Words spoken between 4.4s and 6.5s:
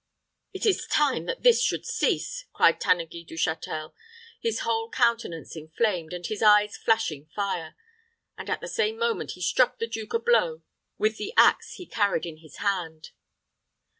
his whole countenance inflamed, and his